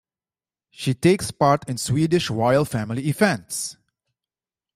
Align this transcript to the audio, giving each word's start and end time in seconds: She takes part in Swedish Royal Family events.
She 0.71 0.95
takes 0.95 1.29
part 1.29 1.69
in 1.69 1.77
Swedish 1.77 2.31
Royal 2.31 2.65
Family 2.65 3.07
events. 3.07 3.77